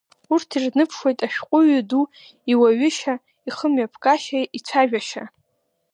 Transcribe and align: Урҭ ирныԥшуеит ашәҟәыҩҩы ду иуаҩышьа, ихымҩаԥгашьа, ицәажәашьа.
Урҭ 0.33 0.49
ирныԥшуеит 0.57 1.19
ашәҟәыҩҩы 1.27 1.81
ду 1.89 2.03
иуаҩышьа, 2.51 3.13
ихымҩаԥгашьа, 3.47 4.39
ицәажәашьа. 4.57 5.23